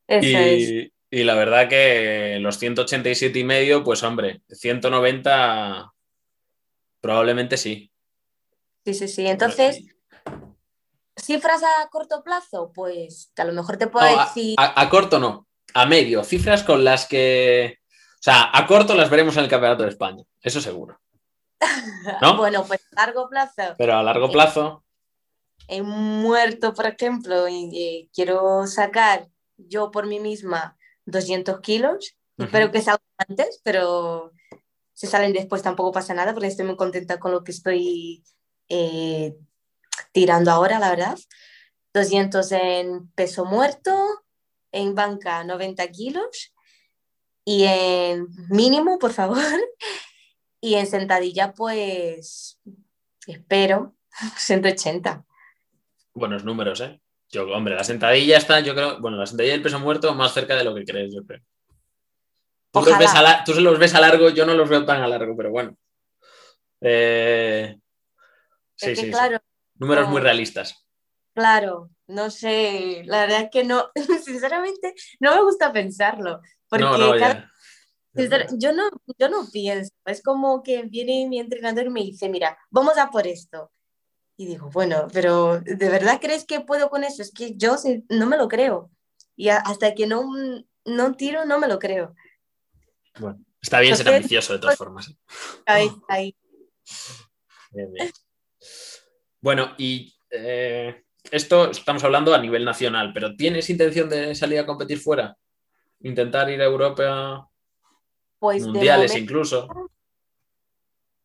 [0.07, 5.91] y, y, la verdad que los 187 y medio, pues hombre, 190
[7.01, 7.91] probablemente sí.
[8.85, 9.27] Sí, sí, sí.
[9.27, 9.83] Entonces,
[11.17, 14.55] cifras a corto plazo, pues a lo mejor te puedo decir.
[14.59, 16.23] A, corto no, a medio.
[16.23, 17.79] Cifras con las que.
[17.89, 20.99] O sea, a corto las veremos en el Campeonato de España, eso seguro.
[22.21, 22.37] ¿No?
[22.37, 23.75] bueno, pues a largo plazo.
[23.77, 24.83] Pero a largo plazo.
[25.67, 32.15] He muerto, por ejemplo, y, quiero sacar yo por mí misma 200 kilos.
[32.37, 34.33] Espero que salgan antes, pero
[34.93, 38.23] si salen después tampoco pasa nada porque estoy muy contenta con lo que estoy
[38.69, 39.35] eh,
[40.11, 41.17] tirando ahora, la verdad.
[41.93, 43.95] 200 en peso muerto,
[44.71, 46.53] en banca 90 kilos
[47.45, 49.37] y en mínimo, por favor.
[50.61, 52.59] Y en sentadilla, pues
[53.27, 53.93] espero
[54.37, 55.23] 180.
[56.15, 56.99] Buenos números, ¿eh?
[57.29, 60.33] Yo, hombre, la sentadilla está, yo creo, bueno, la sentadilla y el peso muerto más
[60.33, 61.41] cerca de lo que crees, yo creo.
[62.71, 62.81] Tú,
[63.45, 65.77] tú se los ves a largo, yo no los veo tan a largo, pero bueno.
[66.81, 67.77] Eh,
[68.75, 69.39] sí, sí, claro,
[69.75, 70.85] Números muy realistas.
[71.33, 73.91] Claro, no sé, la verdad es que no,
[74.23, 76.85] sinceramente, no me gusta pensarlo, porque
[78.57, 82.57] yo, no, yo no pienso, es como que viene mi entrenador y me dice, mira,
[82.69, 83.71] vamos a por esto.
[84.37, 87.21] Y digo, bueno, pero ¿de verdad crees que puedo con eso?
[87.21, 87.75] Es que yo
[88.09, 88.91] no me lo creo.
[89.35, 90.29] Y hasta que no,
[90.85, 92.15] no tiro, no me lo creo.
[93.19, 95.09] Bueno, está bien ser ambicioso de todas formas.
[95.09, 95.17] ¿eh?
[95.65, 96.37] Ahí, ahí.
[97.71, 98.11] Bien, bien.
[99.41, 104.65] Bueno, y eh, esto estamos hablando a nivel nacional, pero ¿tienes intención de salir a
[104.65, 105.37] competir fuera?
[106.01, 107.49] ¿Intentar ir a Europa?
[108.39, 109.67] Pues mundiales incluso.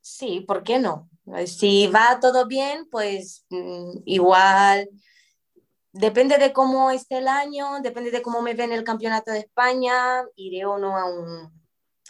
[0.00, 1.11] Sí, ¿por qué no?
[1.46, 4.88] Si va todo bien, pues mm, igual
[5.92, 9.40] depende de cómo esté el año, depende de cómo me ve en el campeonato de
[9.40, 11.53] España, iré o no a un,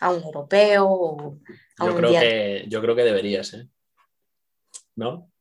[0.00, 1.38] a un europeo o
[1.78, 3.68] a yo creo que Yo creo que deberías, ¿eh?
[5.00, 5.32] ¿No?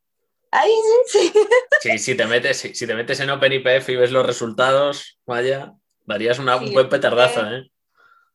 [0.52, 0.72] Ahí
[1.08, 1.34] sí, sí.
[1.82, 5.74] Sí, si te metes, si, te metes en OpenIPF y ves los resultados, vaya,
[6.06, 7.70] darías una, un buen petardazo, ¿eh?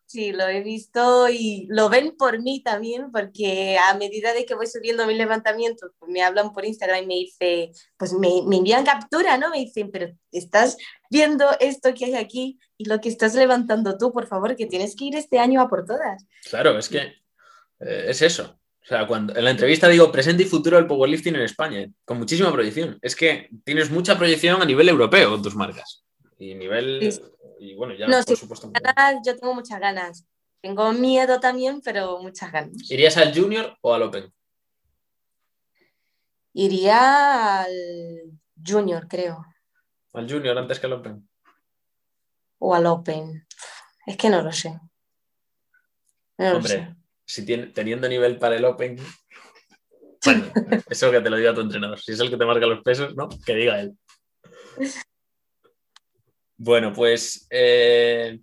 [0.04, 4.54] Sí, lo he visto y lo ven por mí también, porque a medida de que
[4.54, 8.58] voy subiendo mis levantamientos, pues me hablan por Instagram y me dice, pues me, me,
[8.58, 9.48] envían captura, ¿no?
[9.48, 10.76] Me dicen, pero estás
[11.08, 14.94] viendo esto que hay aquí y lo que estás levantando tú, por favor, que tienes
[14.94, 16.26] que ir este año a por todas.
[16.50, 16.98] Claro, es que
[17.80, 18.60] eh, es eso.
[18.84, 22.18] O sea, cuando en la entrevista digo presente y futuro del powerlifting en España, con
[22.18, 22.98] muchísima proyección.
[23.00, 26.04] Es que tienes mucha proyección a nivel europeo con tus marcas.
[26.38, 27.00] Y nivel.
[27.58, 28.70] Y bueno, ya por supuesto.
[29.24, 30.26] yo tengo muchas ganas.
[30.60, 32.90] Tengo miedo también, pero muchas ganas.
[32.90, 34.30] ¿Irías al Junior o al Open?
[36.52, 39.46] Iría al Junior, creo.
[40.12, 41.26] ¿Al Junior antes que al Open?
[42.58, 43.46] O al Open.
[44.06, 44.78] Es que no lo sé.
[46.36, 48.96] No Hombre, lo sé si tiene, teniendo nivel para el Open.
[50.24, 50.44] Bueno,
[50.88, 52.00] eso que te lo diga tu entrenador.
[52.00, 53.28] Si es el que te marca los pesos, ¿no?
[53.44, 53.92] Que diga él.
[56.56, 58.38] Bueno, pues eh,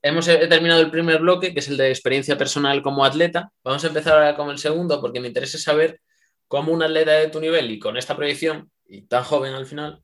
[0.00, 3.52] hemos terminado el primer bloque, que es el de experiencia personal como atleta.
[3.62, 6.00] Vamos a empezar ahora con el segundo, porque me interesa saber
[6.48, 10.02] cómo un atleta de tu nivel y con esta proyección, y tan joven al final,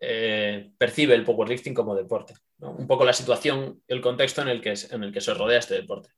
[0.00, 2.34] eh, percibe el powerlifting como deporte.
[2.58, 5.74] Un poco la situación, el contexto en el, que, en el que se rodea este
[5.74, 6.10] deporte.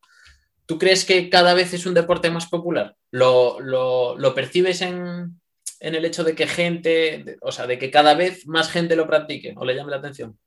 [0.66, 2.96] ¿Tú crees que cada vez es un deporte más popular?
[3.12, 5.40] ¿Lo, percibes en,
[5.78, 9.54] el hecho de que gente, o sea, de que cada vez más gente lo practique
[9.56, 10.38] o le llame la atención?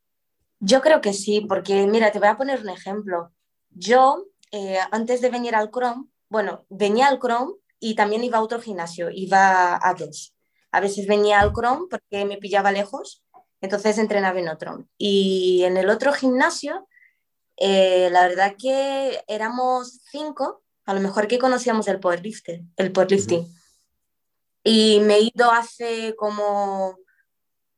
[0.60, 3.32] Yo creo que sí, porque mira, te voy a poner un ejemplo.
[3.70, 8.44] Yo, eh, antes de venir al Chrome, bueno, venía al Chrome y también iba a
[8.44, 10.36] otro gimnasio, iba a dos.
[10.72, 13.24] A veces venía al Chrome porque me pillaba lejos,
[13.62, 14.86] entonces entrenaba en otro.
[14.98, 16.89] Y en el otro gimnasio
[17.62, 22.74] eh, la verdad que éramos cinco, a lo mejor que conocíamos el powerlifting.
[22.78, 23.46] El powerlifting.
[24.64, 26.98] Y me he ido hace como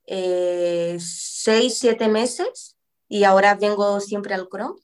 [0.06, 4.80] eh, seis, siete meses y ahora vengo siempre al Chrome.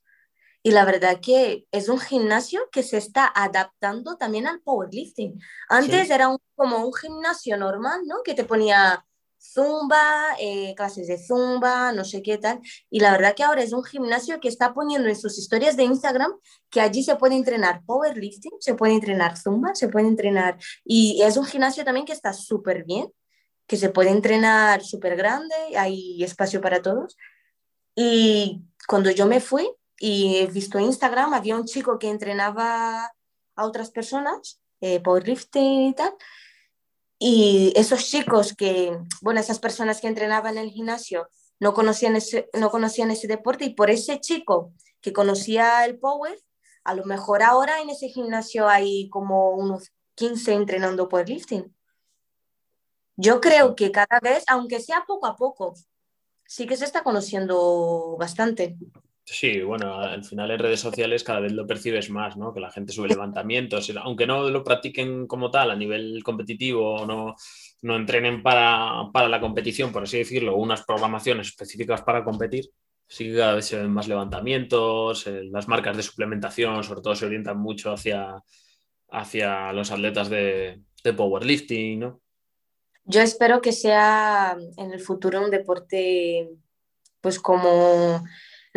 [0.63, 5.39] Y la verdad que es un gimnasio que se está adaptando también al powerlifting.
[5.69, 8.23] Antes era como un gimnasio normal, ¿no?
[8.23, 9.06] Que te ponía
[9.39, 12.59] zumba, eh, clases de zumba, no sé qué tal.
[12.89, 15.83] Y la verdad que ahora es un gimnasio que está poniendo en sus historias de
[15.83, 16.31] Instagram
[16.69, 20.57] que allí se puede entrenar powerlifting, se puede entrenar zumba, se puede entrenar.
[20.83, 23.11] Y es un gimnasio también que está súper bien,
[23.67, 27.17] que se puede entrenar súper grande, hay espacio para todos.
[27.95, 29.69] Y cuando yo me fui,
[29.99, 33.11] y he visto Instagram, había un chico que entrenaba
[33.55, 36.13] a otras personas, eh, powerlifting y tal,
[37.19, 42.49] y esos chicos que, bueno, esas personas que entrenaban en el gimnasio no conocían ese,
[42.53, 46.39] no conocían ese deporte y por ese chico que conocía el power,
[46.83, 51.73] a lo mejor ahora en ese gimnasio hay como unos 15 entrenando powerlifting.
[53.15, 55.73] Yo creo que cada vez, aunque sea poco a poco,
[56.45, 58.77] sí que se está conociendo bastante.
[59.29, 62.53] Sí, bueno, al final en redes sociales cada vez lo percibes más, ¿no?
[62.53, 67.35] Que la gente sube levantamientos, aunque no lo practiquen como tal a nivel competitivo no,
[67.81, 72.69] no entrenen para, la competición, por así decirlo, unas programaciones específicas para competir,
[73.05, 77.13] sí que cada vez se ven más levantamientos, eh, las marcas de suplementación sobre todo
[77.13, 78.41] se orientan mucho hacia,
[79.09, 82.21] hacia los atletas de, de powerlifting, ¿no?
[83.03, 86.49] Yo espero que sea en el futuro un deporte
[87.19, 88.23] pues como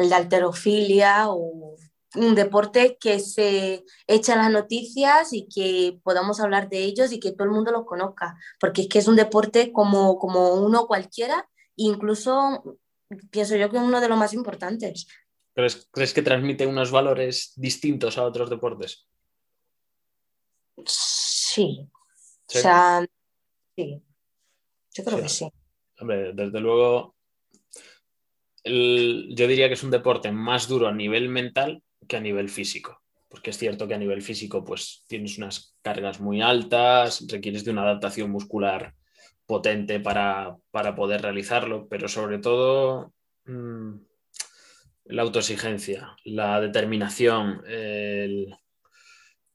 [0.00, 1.76] el de alterofilia o
[2.16, 7.20] un deporte que se echa en las noticias y que podamos hablar de ellos y
[7.20, 10.86] que todo el mundo lo conozca, porque es que es un deporte como, como uno
[10.86, 12.78] cualquiera, incluso
[13.30, 15.06] pienso yo que es uno de los más importantes.
[15.54, 19.06] ¿Crees, ¿Crees que transmite unos valores distintos a otros deportes?
[20.86, 21.88] Sí.
[22.46, 23.06] O sea,
[23.76, 24.02] sí.
[24.92, 25.50] Yo creo que sí.
[26.00, 27.14] Hombre, desde luego,
[28.64, 33.00] yo diría que es un deporte más duro a nivel mental que a nivel físico.
[33.28, 37.70] Porque es cierto que a nivel físico, pues tienes unas cargas muy altas, requieres de
[37.70, 38.94] una adaptación muscular
[39.46, 40.56] potente para,
[40.96, 43.12] poder realizarlo, pero sobre todo
[43.46, 43.94] mm,
[45.06, 47.62] la autoexigencia, la determinación,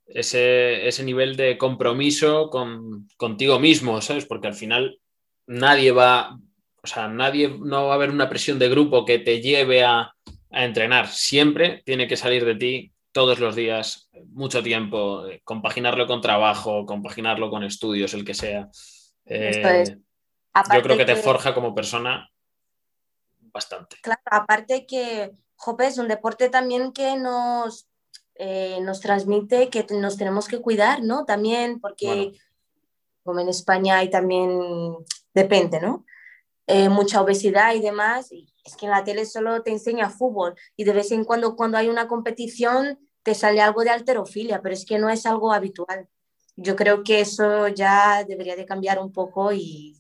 [0.05, 4.25] ese, ese, nivel de compromiso con, contigo mismo, ¿sabes?
[4.25, 4.99] Porque al final
[5.47, 6.37] nadie va,
[6.85, 10.11] o sea, nadie, no va a haber una presión de grupo que te lleve a,
[10.51, 11.09] entrenar.
[11.09, 16.85] Siempre tiene que salir de ti todos los días, mucho tiempo, eh, compaginarlo con trabajo,
[16.85, 18.69] compaginarlo con estudios, el que sea.
[19.25, 19.97] Eh,
[20.73, 22.29] yo creo que te forja como persona
[23.51, 23.97] bastante.
[24.01, 27.89] Claro, aparte que, Jope, es un deporte también que nos,
[28.35, 31.25] eh, nos transmite que nos tenemos que cuidar, ¿no?
[31.25, 32.31] También porque,
[33.23, 34.57] como en España hay también,
[35.33, 36.05] depende, ¿no?
[36.67, 38.31] Eh, mucha obesidad y demás.
[38.31, 41.55] Y es que en la tele solo te enseña fútbol y de vez en cuando
[41.55, 45.51] cuando hay una competición te sale algo de alterofilia, pero es que no es algo
[45.51, 46.07] habitual.
[46.55, 49.97] Yo creo que eso ya debería de cambiar un poco y,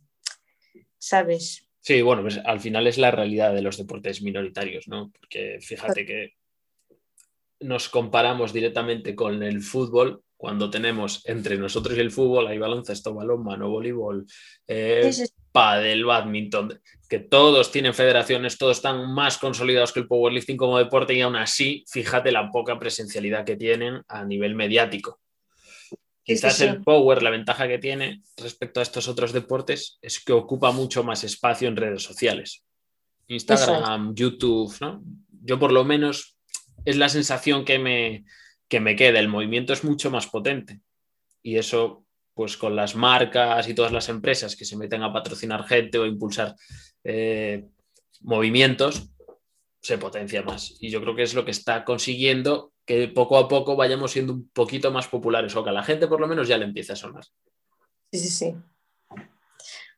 [0.97, 1.67] ¿sabes?
[1.81, 5.11] Sí, bueno, pues al final es la realidad de los deportes minoritarios, ¿no?
[5.11, 6.33] Porque fíjate que
[7.59, 13.13] nos comparamos directamente con el fútbol cuando tenemos entre nosotros y el fútbol, hay baloncesto,
[13.13, 14.25] balón, mano, voleibol,
[14.67, 15.11] eh,
[15.55, 21.13] pádel, badminton, que todos tienen federaciones, todos están más consolidados que el powerlifting como deporte
[21.13, 25.21] y aún así, fíjate la poca presencialidad que tienen a nivel mediático.
[26.23, 30.71] Quizás el power, la ventaja que tiene respecto a estos otros deportes es que ocupa
[30.71, 32.65] mucho más espacio en redes sociales.
[33.27, 35.03] Instagram, YouTube, ¿no?
[35.41, 36.35] Yo por lo menos
[36.83, 38.25] es la sensación que me,
[38.67, 39.19] que me queda.
[39.19, 40.81] El movimiento es mucho más potente.
[41.41, 42.04] Y eso,
[42.35, 46.05] pues con las marcas y todas las empresas que se meten a patrocinar gente o
[46.05, 46.55] impulsar
[47.03, 47.65] eh,
[48.21, 49.09] movimientos,
[49.81, 50.75] se potencia más.
[50.79, 54.33] Y yo creo que es lo que está consiguiendo que poco a poco vayamos siendo
[54.33, 56.93] un poquito más populares o que a la gente por lo menos ya le empiece
[56.93, 57.23] a sonar.
[58.11, 58.55] Sí, sí, sí.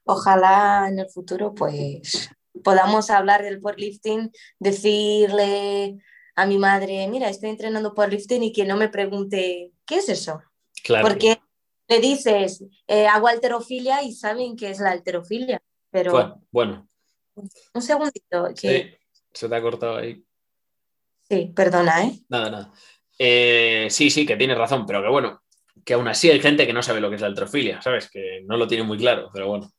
[0.05, 2.29] Ojalá en el futuro pues
[2.63, 5.97] podamos hablar del powerlifting, decirle
[6.35, 10.41] a mi madre, mira, estoy entrenando powerlifting y que no me pregunte, ¿qué es eso?
[10.83, 11.07] Claro.
[11.07, 11.39] Porque
[11.87, 16.41] le dices, eh, hago alterofilia y saben qué es la alterofilia, pero...
[16.51, 16.87] Bueno.
[17.73, 18.55] Un segundito.
[18.55, 18.89] Sí,
[19.31, 20.23] se te ha cortado ahí.
[21.29, 22.19] Sí, perdona, ¿eh?
[22.29, 22.73] Nada, nada.
[23.19, 25.43] Eh, sí, sí, que tienes razón, pero que bueno,
[25.85, 28.09] que aún así hay gente que no sabe lo que es la alterofilia, ¿sabes?
[28.09, 29.71] Que no lo tiene muy claro, pero bueno.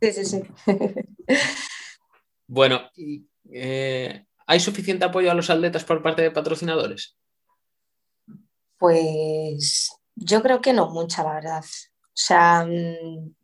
[0.00, 0.42] Sí, sí, sí.
[2.46, 2.90] bueno,
[3.52, 7.16] eh, ¿Hay suficiente apoyo a los atletas por parte de patrocinadores?
[8.78, 11.64] Pues yo creo que no mucha, la verdad.
[11.64, 13.34] O sea, mm,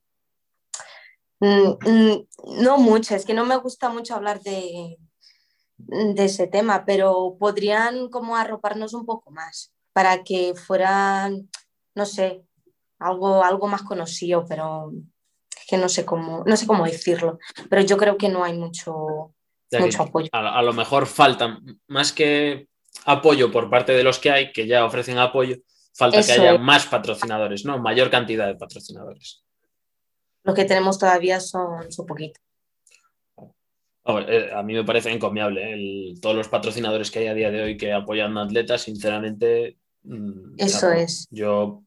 [1.40, 2.26] mm, mm,
[2.62, 4.98] no mucho, es que no me gusta mucho hablar de,
[5.78, 11.48] de ese tema, pero podrían como arroparnos un poco más para que fueran,
[11.94, 12.44] no sé,
[12.98, 14.92] algo, algo más conocido, pero
[15.56, 17.38] es que no sé cómo, no sé cómo decirlo.
[17.68, 19.34] Pero yo creo que no hay mucho,
[20.32, 22.68] a, lo mejor falta más que
[23.04, 25.56] apoyo por parte de los que hay, que ya ofrecen apoyo,
[25.92, 27.78] falta que haya más patrocinadores, ¿no?
[27.78, 29.44] Mayor cantidad de patrocinadores.
[30.42, 32.42] Lo que tenemos todavía son, son poquitos.
[34.06, 36.14] Eh, a mí me parece encomiable.
[36.20, 39.76] todos los patrocinadores que hay a día de hoy que apoyan a atletas, sinceramente.
[40.02, 41.28] Mm, Eso es.
[41.30, 41.82] Yo,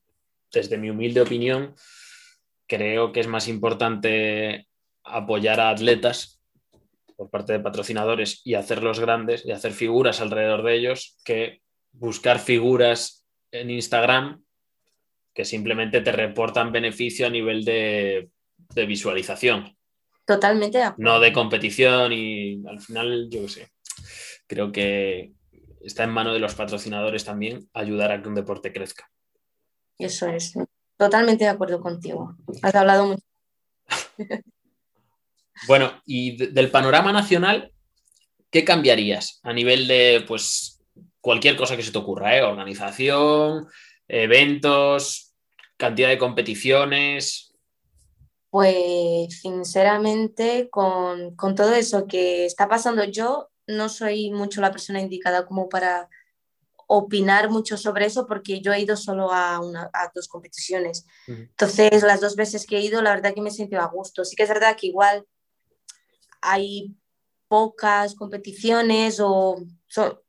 [0.51, 1.75] desde mi humilde opinión,
[2.67, 4.67] creo que es más importante
[5.03, 6.39] apoyar a atletas
[7.17, 11.61] por parte de patrocinadores y hacerlos grandes y hacer figuras alrededor de ellos que
[11.91, 13.22] buscar figuras
[13.53, 14.43] en Instagram
[15.33, 18.29] que simplemente te reportan beneficio a nivel de,
[18.75, 19.77] visualización.
[20.25, 20.79] Totalmente.
[20.97, 23.71] No de competición y al final, yo qué sé,
[24.47, 25.33] creo que
[25.81, 29.09] está en mano de los patrocinadores también ayudar a que un deporte crezca.
[29.97, 30.53] Eso es,
[30.97, 32.35] totalmente de acuerdo contigo.
[32.61, 33.23] Has hablado mucho.
[35.67, 37.71] bueno, y del panorama nacional,
[38.49, 40.72] ¿qué cambiarías a nivel de, pues,
[41.23, 42.43] cualquier cosa que se te ocurra, ¿eh?
[42.43, 43.69] Organización,
[44.09, 45.33] eventos,
[45.77, 47.55] cantidad de competiciones.
[48.49, 55.45] Pues sinceramente, con, todo eso que está pasando, yo no soy mucho la persona indicada
[55.45, 56.09] como para
[56.87, 61.05] opinar mucho sobre eso porque yo he ido solo a, una, a dos competiciones.
[61.25, 64.25] Entonces, las dos veces que he ido, la verdad que me he sentido a gusto.
[64.25, 65.25] Sí que es verdad que igual
[66.41, 66.93] hay
[67.47, 69.55] pocas competiciones o,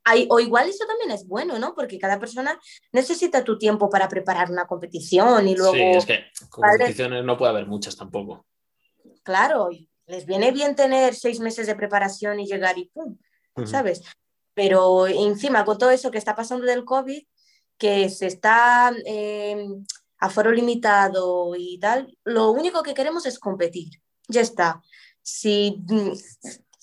[0.05, 1.75] hay, o igual eso también es bueno, ¿no?
[1.75, 2.59] Porque cada persona
[2.93, 5.75] necesita tu tiempo para preparar una competición y luego...
[5.75, 8.47] Sí, es que competiciones no puede haber muchas tampoco.
[9.23, 9.71] Claro,
[10.07, 13.17] les viene bien tener seis meses de preparación y llegar y pum,
[13.65, 14.03] ¿sabes?
[14.53, 17.23] Pero encima con todo eso que está pasando del COVID,
[17.79, 19.67] que se está eh,
[20.19, 24.01] a foro limitado y tal, lo único que queremos es competir.
[24.29, 24.83] Ya está.
[25.23, 25.83] Si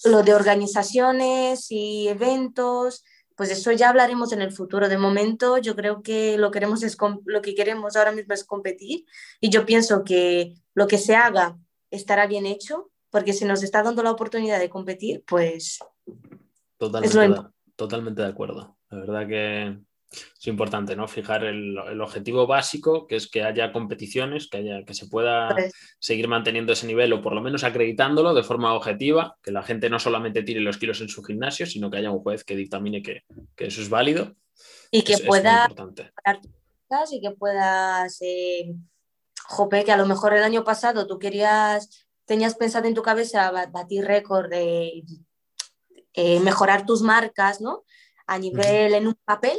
[0.04, 3.04] lo de organizaciones y eventos,
[3.36, 4.90] pues eso ya hablaremos en el futuro.
[4.90, 9.06] De momento, yo creo que lo, queremos es, lo que queremos ahora mismo es competir
[9.40, 11.58] y yo pienso que lo que se haga
[11.90, 15.80] estará bien hecho, porque si nos está dando la oportunidad de competir, pues...
[16.78, 17.42] Totalmente,
[17.76, 18.78] totalmente de acuerdo.
[18.90, 19.80] La verdad que
[20.12, 21.08] es importante, ¿no?
[21.08, 25.56] Fijar el, objetivo básico, que es que haya competiciones, que, haya, que se pueda
[26.00, 29.90] seguir manteniendo ese nivel o por lo menos acreditándolo de forma objetiva, que la gente
[29.90, 33.02] no solamente tire los kilos en su gimnasio, sino que haya un juez que dictamine
[33.02, 33.24] que,
[33.58, 34.36] eso es válido.
[34.92, 35.70] Y que pueda
[37.10, 38.74] y que puedas, eh,
[39.46, 43.50] jope, que a lo mejor el año pasado tú querías, tenías pensado en tu cabeza
[43.72, 45.04] batir récord, de
[46.14, 47.86] eh, mejorar tus marcas, ¿no?
[48.28, 49.58] A nivel en un papel,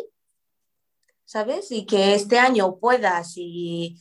[1.25, 1.71] ¿sabes?
[1.71, 3.99] Y que este año puedas y,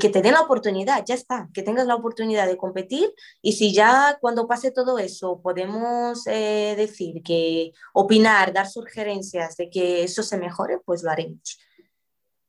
[0.00, 3.72] que te den la oportunidad, ya está, que tengas la oportunidad de competir y si
[3.72, 10.22] ya cuando pase todo eso podemos eh, decir que opinar, dar sugerencias de que eso
[10.22, 11.58] se mejore, pues lo haremos.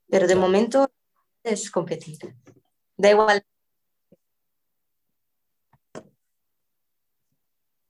[0.10, 0.92] Pero de momento
[1.44, 2.18] es competir.
[2.98, 3.42] Da igual.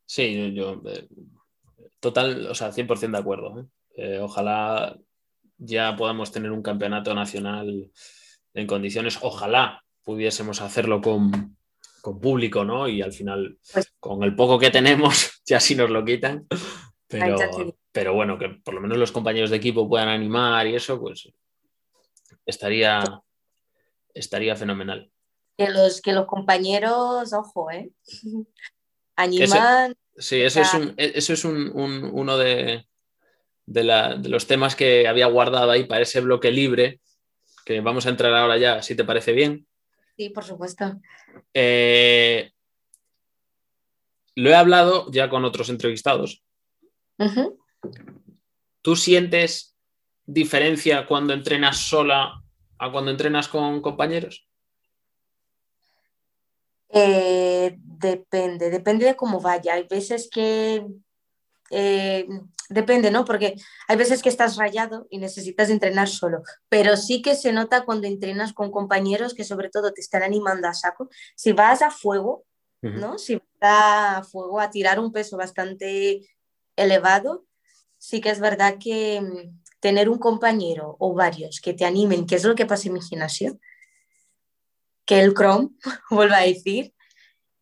[0.06, 1.08] Sí, yo, eh,
[2.00, 3.70] total, o sea, 100% de acuerdo.
[3.96, 4.20] ¿eh?
[4.20, 4.98] ojalá
[5.60, 7.92] ya podamos tener un campeonato nacional
[8.54, 9.20] en condiciones.
[9.22, 11.58] Ojalá pudiésemos hacerlo con,
[12.22, 12.88] público, ¿no?
[12.88, 16.48] Y al final, pues con el poco que tenemos, ya si nos lo quitan.
[17.08, 17.38] Pero,
[17.92, 21.30] pero bueno, que por lo menos los compañeros de equipo puedan animar y eso, pues
[22.46, 23.04] estaría,
[24.14, 25.12] estaría fenomenal.
[25.58, 27.92] Que los, que los compañeros, ojo, ¿eh?
[29.16, 29.96] Animan.
[30.18, 32.88] sí, eso es, un, eso es uno de,
[33.70, 37.00] de, los temas que había guardado ahí para ese bloque libre,
[37.66, 39.68] que vamos a entrar ahora ya, si te parece bien.
[40.18, 41.00] Sí, por supuesto.
[41.54, 42.52] Eh,
[44.36, 46.44] lo he hablado ya con otros entrevistados.
[48.82, 49.76] ¿Tú sientes
[50.26, 52.42] diferencia cuando entrenas sola
[52.78, 54.48] a cuando entrenas con compañeros?
[56.90, 59.74] Eh, depende, depende de cómo vaya.
[59.76, 60.86] Hay veces que
[61.70, 62.28] eh,
[62.70, 63.26] depende, ¿no?
[63.26, 63.56] Porque
[63.88, 68.08] hay veces que estás rayado y necesitas entrenar solo, pero sí que se nota cuando
[68.08, 71.10] entrenas con compañeros que sobre todo te están animando a saco.
[71.36, 72.46] Si vas a fuego,
[72.82, 73.18] ¿no?
[73.18, 76.22] Si vas a fuego a tirar un peso bastante
[76.76, 77.46] elevado,
[77.98, 82.36] sí que es verdad que mm, tener un compañero o varios que te animen, que
[82.36, 83.60] es lo que pasa en mi gimnasio,
[85.06, 85.70] que el Chrome,
[86.10, 86.94] vuelvo a decir,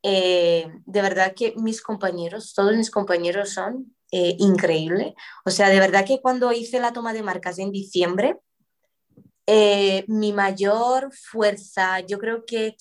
[0.03, 5.16] eh, de verdad que mis compañeros, todos mis compañeros son eh, increíble.
[5.45, 8.38] O sea, de verdad que cuando hice la toma de marcas en diciembre,
[9.45, 12.76] eh, mi mayor fuerza, yo creo que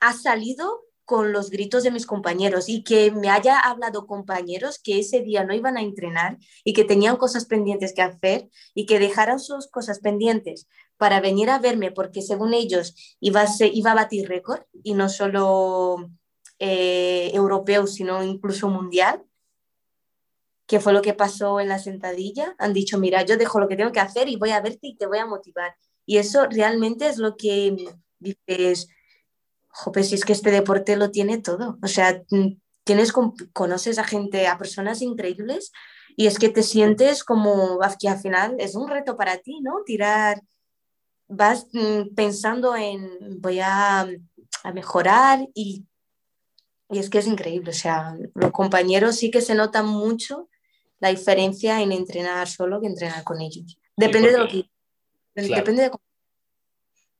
[0.00, 4.98] ha salido con los gritos de mis compañeros y que me haya hablado compañeros que
[4.98, 8.98] ese día no iban a entrenar y que tenían cosas pendientes que hacer y que
[8.98, 10.66] dejaran sus cosas pendientes
[10.96, 15.08] para venir a verme porque según ellos iba a, iba a batir récord y no
[15.08, 16.10] solo
[16.58, 19.22] eh, europeo, sino incluso mundial,
[20.66, 22.54] que fue lo que pasó en la sentadilla.
[22.58, 24.96] Han dicho, mira, yo dejo lo que tengo que hacer y voy a verte y
[24.96, 25.76] te voy a motivar.
[26.04, 27.76] Y eso realmente es lo que
[28.18, 28.88] dices,
[29.68, 31.78] jope, si es que este deporte lo tiene todo.
[31.82, 32.22] O sea,
[32.84, 33.12] tienes,
[33.52, 35.72] conoces a gente, a personas increíbles
[36.16, 39.82] y es que te sientes como que al final es un reto para ti, ¿no?
[39.84, 40.40] Tirar,
[41.28, 45.84] vas mm, pensando en voy a, a mejorar y,
[46.88, 50.48] y, es que es increíble, o sea, los compañeros sí que se nota mucho
[51.00, 53.78] la diferencia en entrenar solo que entrenar con ellos.
[53.96, 54.64] Depende de lo que...
[55.34, 55.90] Depende de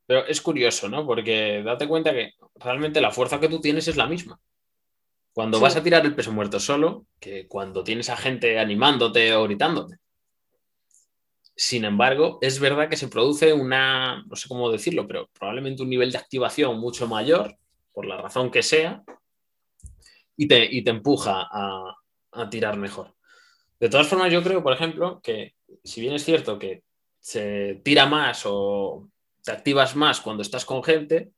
[0.06, 1.04] pero es curioso, ¿no?
[1.04, 4.40] Porque date cuenta que realmente la fuerza que tú tienes es la misma.
[5.32, 9.44] Cuando vas a tirar el peso muerto solo, que cuando tienes a gente animándote o
[9.44, 9.96] gritándote.
[11.54, 15.90] Sin embargo, es verdad que se produce una, no sé cómo decirlo, pero probablemente un
[15.90, 17.56] nivel de activación mucho mayor,
[17.92, 19.02] por la razón que sea,
[20.36, 21.96] y te, te empuja a,
[22.32, 23.15] a tirar mejor.
[23.78, 25.54] De todas formas, yo creo, por ejemplo, que
[25.84, 26.82] si bien es cierto que
[27.20, 29.08] se tira más o
[29.42, 31.30] te activas más cuando estás con gente,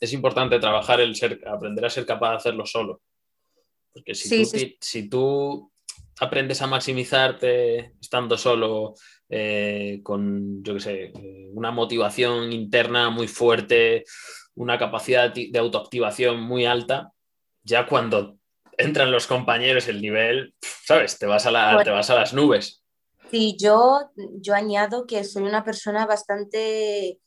[0.00, 3.00] es importante trabajar el ser, aprender a ser capaz de hacerlo solo.
[3.92, 5.72] Porque si, tú, si tú
[6.20, 8.94] aprendes a maximizarte estando solo,
[9.28, 14.04] eh, con, yo qué sé, eh, una motivación interna muy fuerte,
[14.54, 17.12] una capacidad de autoactivación muy alta,
[17.62, 18.37] ya cuando
[18.78, 21.18] entran los compañeros el nivel, ¿sabes?
[21.18, 22.82] Te vas a, la, te vas a las nubes.
[23.30, 24.10] Sí, yo,
[24.40, 27.20] yo añado que soy una persona bastante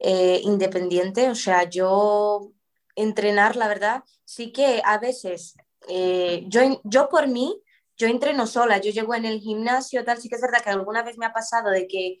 [0.00, 2.52] eh, independiente, o sea, yo
[2.96, 5.54] entrenar, la verdad, sí que a veces,
[5.88, 7.62] eh, yo, yo por mí,
[7.96, 11.02] yo entreno sola, yo llego en el gimnasio, tal, sí que es verdad que alguna
[11.02, 12.18] vez me ha pasado de que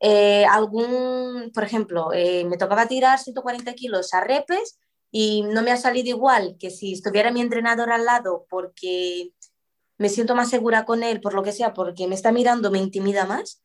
[0.00, 4.78] eh, algún, por ejemplo, me tocaba tirar 140 kilos a repes
[5.16, 9.30] y no me ha salido igual que si estuviera mi entrenador al lado porque
[9.96, 12.80] me siento más segura con él, por lo que sea, porque me está mirando, me
[12.80, 13.62] intimida más.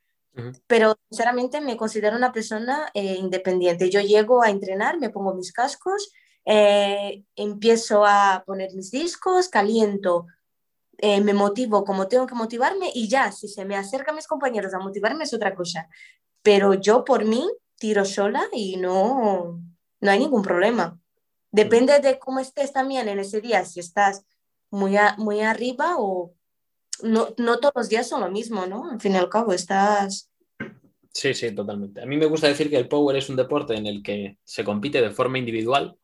[0.68, 3.90] Pero sinceramente me considero una persona eh, independiente.
[3.90, 6.12] Yo llego a entrenar, me pongo mis cascos,
[6.46, 10.28] eh, empiezo a poner mis discos, caliento,
[11.00, 14.76] eh, me motivo como tengo que motivarme y ya, si se me acercan mis compañeros
[14.76, 15.90] a motivarme es otra cosa.
[16.44, 19.60] Pero yo por mí tiro sola y no,
[20.00, 21.00] no hay ningún problema.
[21.52, 24.24] Depende de cómo estés también en ese día, si estás
[24.70, 26.34] muy, muy arriba o
[27.02, 28.92] no, no todos los días son lo mismo, ¿no?
[28.92, 30.30] Al fin y al cabo, estás...
[31.12, 32.02] Sí, sí, totalmente.
[32.02, 34.64] A mí me gusta decir que el power es un deporte en el que se
[34.64, 35.98] compite de forma individual,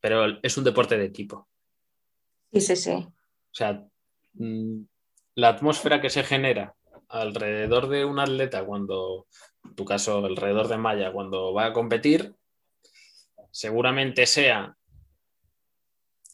[0.00, 1.48] pero es un deporte de equipo.
[2.52, 2.92] Sí, sí, sí.
[2.92, 3.12] O
[3.50, 3.84] sea,
[4.34, 4.82] mm,
[5.34, 6.74] la atmósfera que se genera
[7.08, 9.26] alrededor de un atleta cuando,
[9.64, 12.34] en tu caso, alrededor de Maya, cuando va a competir,
[13.54, 14.76] seguramente sea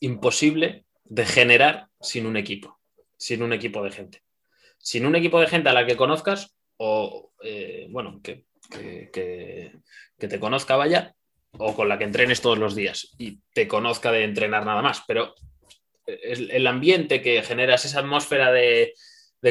[0.01, 2.81] imposible de generar sin un equipo,
[3.19, 4.23] sin un equipo de gente.
[4.79, 8.47] Sin un equipo de gente a la que conozcas o, eh, bueno, que,
[10.17, 11.15] te conozca, vaya,
[11.59, 15.03] o con la que entrenes todos los días y te conozca de entrenar nada más,
[15.07, 15.35] pero
[16.07, 18.95] el ambiente que generas, esa atmósfera de,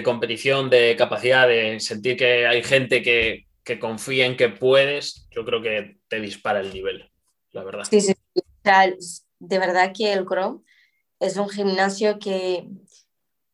[0.03, 3.45] competición, de capacidad, de sentir que hay gente que,
[3.79, 7.08] confía en que puedes, yo creo que te dispara el nivel,
[7.51, 7.83] la verdad.
[7.89, 8.13] Sí, sí.
[9.39, 10.61] de verdad que el Chrome
[11.19, 12.67] es un gimnasio que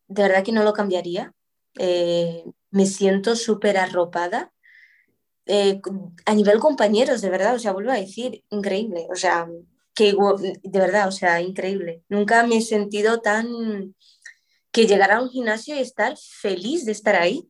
[0.08, 1.34] de verdad que no lo cambiaría.
[1.78, 4.54] Eh, me siento súper arropada.
[5.46, 5.82] Eh,
[6.26, 9.48] a nivel compañeros, de verdad, o sea, vuelvo a decir, increíble, o sea,
[9.94, 10.16] que
[10.64, 12.04] de verdad, o sea, increíble.
[12.10, 13.96] Nunca me he sentido tan
[14.72, 17.50] que llegar a un gimnasio y estar feliz de estar ahí.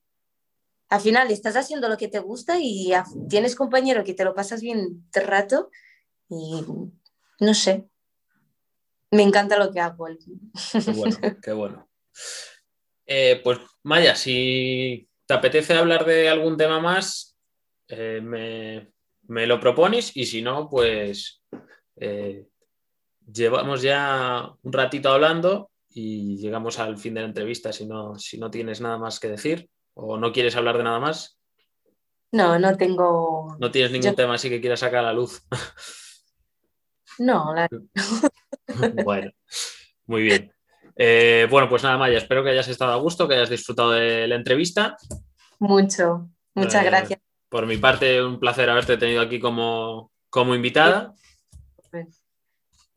[0.90, 2.94] Al final estás haciendo lo que te gusta y
[3.30, 5.72] tienes compañero que te lo pasas bien de rato
[6.30, 6.64] y
[7.40, 7.88] no sé,
[9.12, 10.08] me encanta lo que hago.
[10.08, 11.90] Qué bueno, qué bueno.
[13.06, 17.38] Eh, pues Maya, si te apetece hablar de algún tema más,
[17.88, 21.44] eh, me, lo propones y si no, pues
[21.98, 22.48] eh,
[23.32, 28.38] llevamos ya un ratito hablando y llegamos al fin de la entrevista si no, si
[28.38, 31.40] no tienes nada más que decir o no quieres hablar de nada más.
[32.32, 33.56] No, no tengo.
[33.60, 35.42] No tienes ningún tema así que quieras sacar a la luz.
[37.20, 37.68] No, la...
[39.06, 39.32] bueno,
[40.06, 40.52] muy bien.
[40.96, 44.28] Eh, bueno, pues nada, Maya, espero que hayas estado a gusto, que hayas disfrutado de
[44.28, 44.98] la entrevista.
[45.60, 47.20] Mucho, muchas eh, gracias.
[47.50, 51.14] Por mi parte, un placer haberte tenido aquí como, como invitada.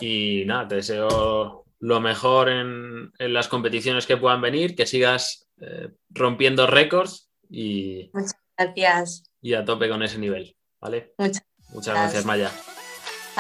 [0.01, 5.91] Y nada, te deseo lo mejor en, las competiciones que puedan venir, que sigas eh,
[6.11, 9.25] rompiendo récords y, Muchas gracias.
[9.41, 10.57] y a tope con ese nivel.
[10.81, 11.15] ¿vale?
[11.19, 12.51] Muchas, Muchas gracias, Maya.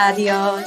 [0.01, 0.65] Adiós.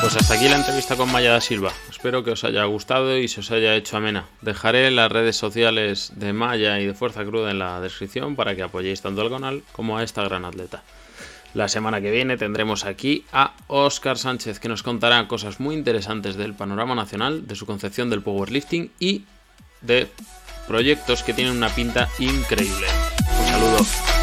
[0.00, 1.70] Pues hasta aquí la entrevista con Maya da Silva.
[1.90, 4.24] Espero que os haya gustado y se os haya hecho amena.
[4.40, 8.62] Dejaré las redes sociales de Maya y de Fuerza Cruda en la descripción para que
[8.62, 10.82] apoyéis tanto al canal como a esta gran atleta.
[11.52, 16.36] La semana que viene tendremos aquí a Óscar Sánchez que nos contará cosas muy interesantes
[16.36, 19.24] del panorama nacional, de su concepción del powerlifting y
[19.82, 20.08] de
[20.70, 22.86] proyectos que tienen una pinta increíble.
[23.40, 24.19] Un saludo.